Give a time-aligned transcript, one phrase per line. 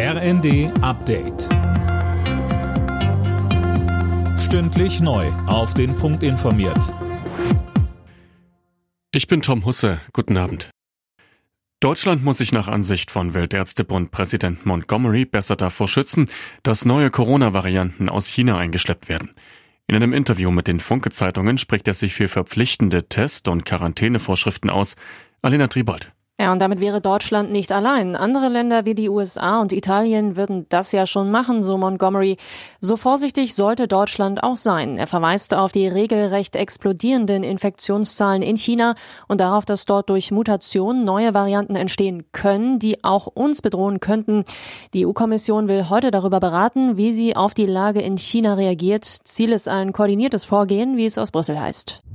[0.00, 1.48] RND Update.
[4.38, 5.26] Stündlich neu.
[5.48, 6.94] Auf den Punkt informiert.
[9.10, 10.00] Ich bin Tom Husse.
[10.12, 10.70] Guten Abend.
[11.80, 16.30] Deutschland muss sich nach Ansicht von Weltärztebund Präsident Montgomery besser davor schützen,
[16.62, 19.34] dass neue Corona-Varianten aus China eingeschleppt werden.
[19.88, 24.94] In einem Interview mit den Funke-Zeitungen spricht er sich für verpflichtende Test- und Quarantänevorschriften aus.
[25.42, 26.12] Alena Tribold.
[26.48, 28.16] Ja, und damit wäre Deutschland nicht allein.
[28.16, 32.38] Andere Länder wie die USA und Italien würden das ja schon machen, so Montgomery.
[32.80, 34.96] So vorsichtig sollte Deutschland auch sein.
[34.96, 38.94] Er verweist auf die regelrecht explodierenden Infektionszahlen in China
[39.26, 44.44] und darauf, dass dort durch Mutationen neue Varianten entstehen können, die auch uns bedrohen könnten.
[44.94, 49.04] Die EU-Kommission will heute darüber beraten, wie sie auf die Lage in China reagiert.
[49.04, 52.07] Ziel ist ein koordiniertes Vorgehen, wie es aus Brüssel heißt.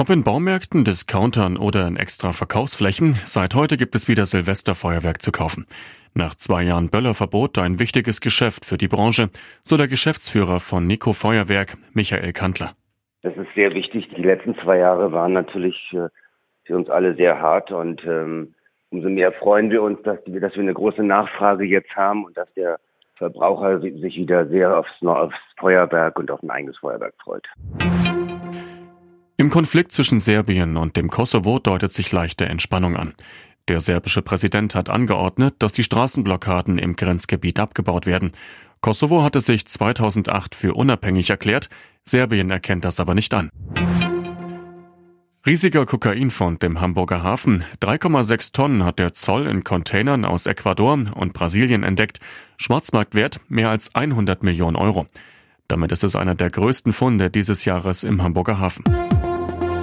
[0.00, 5.32] Ob in Baumärkten, Discountern oder in extra Verkaufsflächen, seit heute gibt es wieder Silvesterfeuerwerk zu
[5.32, 5.66] kaufen.
[6.14, 9.28] Nach zwei Jahren Böllerverbot ein wichtiges Geschäft für die Branche,
[9.64, 12.74] so der Geschäftsführer von Nico Feuerwerk, Michael Kantler.
[13.22, 14.08] Das ist sehr wichtig.
[14.16, 16.06] Die letzten zwei Jahre waren natürlich äh,
[16.62, 18.54] für uns alle sehr hart und ähm,
[18.90, 22.46] umso mehr freuen wir uns, dass, dass wir eine große Nachfrage jetzt haben und dass
[22.54, 22.78] der
[23.16, 27.48] Verbraucher sich wieder sehr aufs, aufs Feuerwerk und auf ein eigenes Feuerwerk freut.
[29.48, 33.14] Im Konflikt zwischen Serbien und dem Kosovo deutet sich leichte Entspannung an.
[33.68, 38.32] Der serbische Präsident hat angeordnet, dass die Straßenblockaden im Grenzgebiet abgebaut werden.
[38.82, 41.70] Kosovo hatte sich 2008 für unabhängig erklärt,
[42.04, 43.48] Serbien erkennt das aber nicht an.
[45.46, 47.64] Riesiger Kokainfund im Hamburger Hafen.
[47.80, 52.20] 3,6 Tonnen hat der Zoll in Containern aus Ecuador und Brasilien entdeckt.
[52.58, 55.06] Schwarzmarktwert mehr als 100 Millionen Euro.
[55.68, 58.84] Damit ist es einer der größten Funde dieses Jahres im Hamburger Hafen.